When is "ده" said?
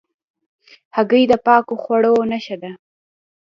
2.61-2.71